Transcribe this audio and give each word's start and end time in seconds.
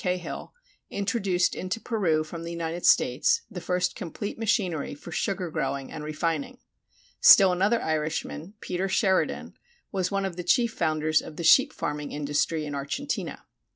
Cahill, 0.03 0.51
introduced 0.89 1.53
into 1.53 1.79
Peru 1.79 2.23
from 2.23 2.41
the 2.43 2.49
United 2.49 2.87
States 2.87 3.41
the 3.51 3.61
first 3.61 3.95
complete 3.95 4.39
machinery 4.39 4.95
for 4.95 5.11
sugar 5.11 5.51
growing 5.51 5.91
and 5.91 6.03
refining. 6.03 6.57
Still 7.19 7.51
another 7.51 7.79
Irishman, 7.79 8.55
Peter 8.61 8.89
Sheridan, 8.89 9.53
was 9.91 10.09
one 10.09 10.25
of 10.25 10.37
the 10.37 10.43
chief 10.43 10.73
founders 10.73 11.21
of 11.21 11.35
the 11.35 11.43
sheep 11.43 11.71
farming 11.71 12.11
industry 12.13 12.65
in 12.65 12.73
Argentina. 12.73 13.45